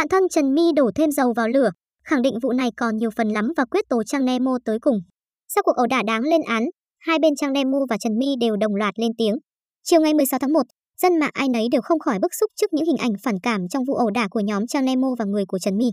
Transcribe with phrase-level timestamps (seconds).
[0.00, 1.70] Bạn thân Trần My đổ thêm dầu vào lửa,
[2.04, 5.00] khẳng định vụ này còn nhiều phần lắm và quyết tố Trang Nemo tới cùng.
[5.48, 6.64] Sau cuộc ẩu đả đáng lên án,
[6.98, 9.34] hai bên Trang Nemo và Trần My đều đồng loạt lên tiếng.
[9.82, 10.62] Chiều ngày 16 tháng 1,
[11.02, 13.68] dân mạng ai nấy đều không khỏi bức xúc trước những hình ảnh phản cảm
[13.68, 15.86] trong vụ ẩu đả của nhóm Trang Nemo và người của Trần My.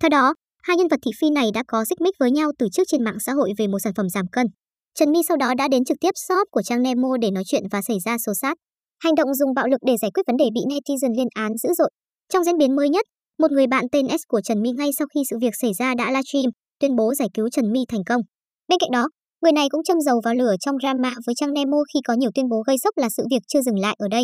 [0.00, 2.68] Theo đó, hai nhân vật thị phi này đã có xích mích với nhau từ
[2.72, 4.46] trước trên mạng xã hội về một sản phẩm giảm cân.
[4.94, 7.62] Trần My sau đó đã đến trực tiếp shop của Trang Nemo để nói chuyện
[7.70, 8.58] và xảy ra xô xát.
[9.04, 11.68] Hành động dùng bạo lực để giải quyết vấn đề bị netizen lên án dữ
[11.78, 11.90] dội.
[12.32, 13.06] Trong diễn biến mới nhất,
[13.40, 15.94] một người bạn tên S của Trần My ngay sau khi sự việc xảy ra
[15.94, 16.50] đã livestream
[16.80, 18.20] tuyên bố giải cứu Trần My thành công.
[18.68, 19.08] Bên cạnh đó,
[19.42, 22.30] người này cũng châm dầu vào lửa trong drama với trang Nemo khi có nhiều
[22.34, 24.22] tuyên bố gây sốc là sự việc chưa dừng lại ở đây.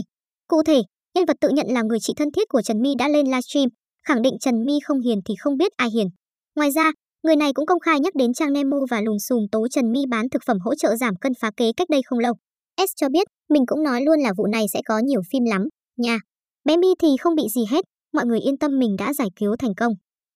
[0.48, 0.82] Cụ thể,
[1.14, 3.68] nhân vật tự nhận là người chị thân thiết của Trần My đã lên livestream,
[4.06, 6.06] khẳng định Trần My không hiền thì không biết ai hiền.
[6.56, 9.68] Ngoài ra, người này cũng công khai nhắc đến trang Nemo và lùm xùm tố
[9.68, 12.34] Trần My bán thực phẩm hỗ trợ giảm cân phá kế cách đây không lâu.
[12.78, 15.68] S cho biết, mình cũng nói luôn là vụ này sẽ có nhiều phim lắm,
[15.96, 16.18] nha.
[16.64, 17.84] Bé My thì không bị gì hết,
[18.16, 19.92] mọi người yên tâm mình đã giải cứu thành công.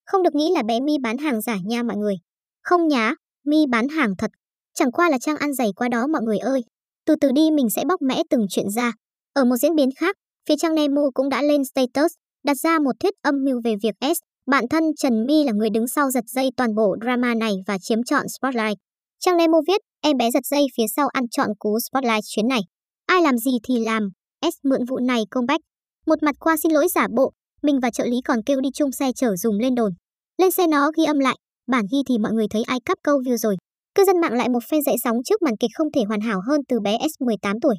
[0.06, 2.14] Không được nghĩ là bé My bán hàng giả nha mọi người.
[2.62, 3.14] Không nhá,
[3.46, 4.30] My bán hàng thật.
[4.74, 6.64] Chẳng qua là trang ăn giày qua đó mọi người ơi.
[7.06, 8.92] Từ từ đi mình sẽ bóc mẽ từng chuyện ra.
[9.32, 10.16] Ở một diễn biến khác,
[10.48, 12.12] phía trang Nemo cũng đã lên status,
[12.44, 15.70] đặt ra một thuyết âm mưu về việc S, bạn thân Trần My là người
[15.70, 18.78] đứng sau giật dây toàn bộ drama này và chiếm trọn spotlight.
[19.20, 22.60] Trang Nemo viết, em bé giật dây phía sau ăn trọn cú spotlight chuyến này.
[23.06, 24.08] Ai làm gì thì làm,
[24.42, 25.60] S mượn vụ này công bách.
[26.06, 28.92] Một mặt qua xin lỗi giả bộ, mình và trợ lý còn kêu đi chung
[28.92, 29.92] xe chở dùng lên đồn.
[30.38, 31.36] Lên xe nó ghi âm lại,
[31.70, 33.56] bản ghi thì mọi người thấy ai cắp câu view rồi.
[33.94, 36.40] Cư dân mạng lại một phen dậy sóng trước màn kịch không thể hoàn hảo
[36.46, 37.74] hơn từ bé S 18 tuổi.